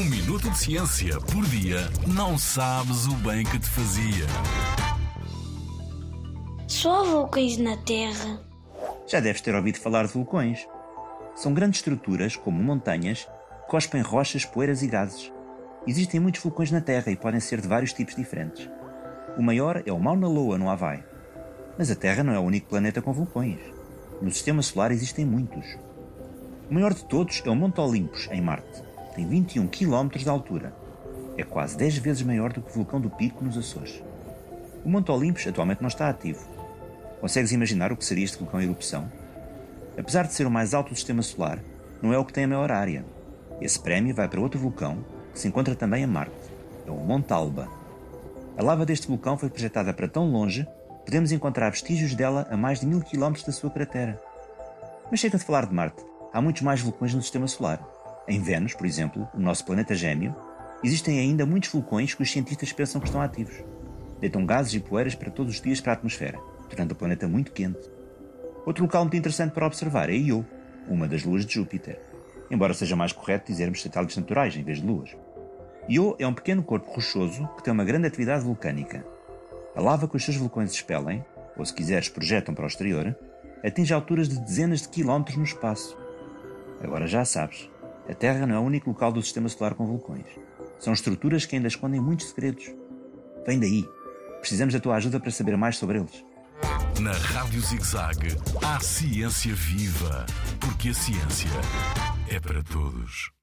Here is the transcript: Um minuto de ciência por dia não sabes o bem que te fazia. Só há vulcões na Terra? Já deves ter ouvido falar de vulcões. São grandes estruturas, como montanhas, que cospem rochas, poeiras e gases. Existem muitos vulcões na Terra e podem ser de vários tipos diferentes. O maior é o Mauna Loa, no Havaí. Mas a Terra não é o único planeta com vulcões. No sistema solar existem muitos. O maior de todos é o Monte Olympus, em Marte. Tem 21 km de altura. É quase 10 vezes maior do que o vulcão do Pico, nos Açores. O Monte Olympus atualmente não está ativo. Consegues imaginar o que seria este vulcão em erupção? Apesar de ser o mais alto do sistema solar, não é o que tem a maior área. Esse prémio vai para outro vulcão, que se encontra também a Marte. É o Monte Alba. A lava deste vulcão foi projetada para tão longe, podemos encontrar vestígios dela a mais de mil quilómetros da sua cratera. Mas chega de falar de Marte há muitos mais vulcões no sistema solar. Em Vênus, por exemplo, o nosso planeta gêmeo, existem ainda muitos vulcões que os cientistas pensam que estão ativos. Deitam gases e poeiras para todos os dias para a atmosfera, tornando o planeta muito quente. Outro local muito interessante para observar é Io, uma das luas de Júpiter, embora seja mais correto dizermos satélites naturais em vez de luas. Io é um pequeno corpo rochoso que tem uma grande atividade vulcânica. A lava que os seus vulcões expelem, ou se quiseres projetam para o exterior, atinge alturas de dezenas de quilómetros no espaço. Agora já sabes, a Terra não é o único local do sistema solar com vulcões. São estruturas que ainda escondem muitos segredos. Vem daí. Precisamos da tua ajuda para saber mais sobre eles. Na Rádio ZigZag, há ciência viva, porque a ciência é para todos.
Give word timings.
Um 0.00 0.04
minuto 0.04 0.48
de 0.48 0.56
ciência 0.56 1.20
por 1.20 1.44
dia 1.44 1.80
não 2.06 2.38
sabes 2.38 3.06
o 3.06 3.14
bem 3.16 3.44
que 3.44 3.58
te 3.58 3.68
fazia. 3.68 4.24
Só 6.66 7.02
há 7.02 7.04
vulcões 7.04 7.58
na 7.58 7.76
Terra? 7.76 8.40
Já 9.06 9.20
deves 9.20 9.42
ter 9.42 9.54
ouvido 9.54 9.78
falar 9.78 10.06
de 10.06 10.14
vulcões. 10.14 10.66
São 11.34 11.52
grandes 11.52 11.80
estruturas, 11.80 12.34
como 12.34 12.62
montanhas, 12.62 13.24
que 13.24 13.68
cospem 13.68 14.00
rochas, 14.00 14.42
poeiras 14.42 14.82
e 14.82 14.86
gases. 14.86 15.30
Existem 15.86 16.18
muitos 16.18 16.42
vulcões 16.42 16.70
na 16.70 16.80
Terra 16.80 17.12
e 17.12 17.16
podem 17.16 17.38
ser 17.38 17.60
de 17.60 17.68
vários 17.68 17.92
tipos 17.92 18.16
diferentes. 18.16 18.70
O 19.36 19.42
maior 19.42 19.82
é 19.84 19.92
o 19.92 20.00
Mauna 20.00 20.28
Loa, 20.28 20.56
no 20.56 20.70
Havaí. 20.70 21.04
Mas 21.76 21.90
a 21.90 21.94
Terra 21.94 22.24
não 22.24 22.32
é 22.32 22.38
o 22.38 22.44
único 22.44 22.70
planeta 22.70 23.02
com 23.02 23.12
vulcões. 23.12 23.58
No 24.22 24.32
sistema 24.32 24.62
solar 24.62 24.92
existem 24.92 25.26
muitos. 25.26 25.76
O 26.70 26.72
maior 26.72 26.94
de 26.94 27.04
todos 27.04 27.42
é 27.44 27.50
o 27.50 27.54
Monte 27.54 27.82
Olympus, 27.82 28.30
em 28.32 28.40
Marte. 28.40 28.88
Tem 29.20 29.28
21 29.28 29.66
km 29.66 30.08
de 30.16 30.30
altura. 30.30 30.72
É 31.36 31.44
quase 31.44 31.76
10 31.76 31.98
vezes 31.98 32.22
maior 32.22 32.54
do 32.54 32.62
que 32.62 32.70
o 32.70 32.72
vulcão 32.72 32.98
do 32.98 33.10
Pico, 33.10 33.44
nos 33.44 33.58
Açores. 33.58 34.02
O 34.82 34.88
Monte 34.88 35.10
Olympus 35.10 35.46
atualmente 35.46 35.82
não 35.82 35.88
está 35.88 36.08
ativo. 36.08 36.48
Consegues 37.20 37.52
imaginar 37.52 37.92
o 37.92 37.98
que 37.98 38.04
seria 38.06 38.24
este 38.24 38.38
vulcão 38.38 38.62
em 38.62 38.64
erupção? 38.64 39.12
Apesar 39.98 40.26
de 40.26 40.32
ser 40.32 40.46
o 40.46 40.50
mais 40.50 40.72
alto 40.72 40.88
do 40.88 40.96
sistema 40.96 41.20
solar, 41.20 41.58
não 42.00 42.14
é 42.14 42.18
o 42.18 42.24
que 42.24 42.32
tem 42.32 42.44
a 42.44 42.48
maior 42.48 42.72
área. 42.72 43.04
Esse 43.60 43.78
prémio 43.78 44.14
vai 44.14 44.26
para 44.26 44.40
outro 44.40 44.58
vulcão, 44.58 45.04
que 45.34 45.38
se 45.38 45.46
encontra 45.46 45.74
também 45.74 46.02
a 46.02 46.08
Marte. 46.08 46.32
É 46.86 46.90
o 46.90 46.96
Monte 46.96 47.30
Alba. 47.30 47.68
A 48.56 48.62
lava 48.62 48.86
deste 48.86 49.06
vulcão 49.06 49.36
foi 49.36 49.50
projetada 49.50 49.92
para 49.92 50.08
tão 50.08 50.30
longe, 50.30 50.66
podemos 51.04 51.30
encontrar 51.30 51.68
vestígios 51.68 52.14
dela 52.14 52.48
a 52.50 52.56
mais 52.56 52.80
de 52.80 52.86
mil 52.86 53.02
quilómetros 53.02 53.44
da 53.44 53.52
sua 53.52 53.68
cratera. 53.68 54.18
Mas 55.10 55.20
chega 55.20 55.36
de 55.36 55.44
falar 55.44 55.66
de 55.66 55.74
Marte 55.74 56.02
há 56.32 56.40
muitos 56.40 56.62
mais 56.62 56.80
vulcões 56.80 57.12
no 57.12 57.20
sistema 57.20 57.46
solar. 57.46 57.99
Em 58.28 58.40
Vênus, 58.40 58.74
por 58.74 58.86
exemplo, 58.86 59.28
o 59.34 59.40
nosso 59.40 59.64
planeta 59.64 59.94
gêmeo, 59.94 60.34
existem 60.84 61.18
ainda 61.18 61.44
muitos 61.44 61.70
vulcões 61.70 62.14
que 62.14 62.22
os 62.22 62.30
cientistas 62.30 62.72
pensam 62.72 63.00
que 63.00 63.06
estão 63.06 63.20
ativos. 63.20 63.56
Deitam 64.20 64.46
gases 64.46 64.74
e 64.74 64.80
poeiras 64.80 65.14
para 65.14 65.30
todos 65.30 65.54
os 65.54 65.60
dias 65.60 65.80
para 65.80 65.92
a 65.92 65.96
atmosfera, 65.96 66.38
tornando 66.68 66.94
o 66.94 66.96
planeta 66.96 67.26
muito 67.26 67.52
quente. 67.52 67.90
Outro 68.66 68.84
local 68.84 69.02
muito 69.02 69.16
interessante 69.16 69.52
para 69.52 69.66
observar 69.66 70.10
é 70.10 70.14
Io, 70.14 70.46
uma 70.88 71.08
das 71.08 71.24
luas 71.24 71.46
de 71.46 71.54
Júpiter, 71.54 72.00
embora 72.50 72.74
seja 72.74 72.94
mais 72.94 73.12
correto 73.12 73.46
dizermos 73.46 73.82
satélites 73.82 74.16
naturais 74.16 74.54
em 74.56 74.62
vez 74.62 74.80
de 74.80 74.86
luas. 74.86 75.16
Io 75.88 76.14
é 76.18 76.26
um 76.26 76.34
pequeno 76.34 76.62
corpo 76.62 76.90
rochoso 76.90 77.48
que 77.56 77.64
tem 77.64 77.72
uma 77.72 77.84
grande 77.84 78.06
atividade 78.06 78.44
vulcânica. 78.44 79.04
A 79.74 79.80
lava 79.80 80.06
que 80.06 80.16
os 80.16 80.24
seus 80.24 80.36
vulcões 80.36 80.72
expelem, 80.72 81.24
ou 81.56 81.64
se 81.64 81.74
quiseres 81.74 82.08
projetam 82.08 82.54
para 82.54 82.64
o 82.64 82.68
exterior, 82.68 83.16
atinge 83.64 83.92
alturas 83.92 84.28
de 84.28 84.38
dezenas 84.38 84.82
de 84.82 84.88
quilómetros 84.88 85.36
no 85.36 85.44
espaço. 85.44 85.96
Agora 86.82 87.06
já 87.06 87.24
sabes, 87.24 87.68
a 88.10 88.14
Terra 88.14 88.46
não 88.46 88.56
é 88.56 88.58
o 88.58 88.62
único 88.62 88.90
local 88.90 89.12
do 89.12 89.22
sistema 89.22 89.48
solar 89.48 89.74
com 89.74 89.86
vulcões. 89.86 90.26
São 90.78 90.92
estruturas 90.92 91.44
que 91.44 91.56
ainda 91.56 91.68
escondem 91.68 92.00
muitos 92.00 92.28
segredos. 92.30 92.72
Vem 93.46 93.58
daí. 93.58 93.88
Precisamos 94.40 94.74
da 94.74 94.80
tua 94.80 94.96
ajuda 94.96 95.20
para 95.20 95.30
saber 95.30 95.56
mais 95.56 95.76
sobre 95.76 95.98
eles. 95.98 96.24
Na 97.00 97.12
Rádio 97.12 97.60
ZigZag, 97.60 98.36
há 98.62 98.80
ciência 98.80 99.54
viva, 99.54 100.26
porque 100.58 100.90
a 100.90 100.94
ciência 100.94 101.48
é 102.28 102.40
para 102.40 102.62
todos. 102.62 103.39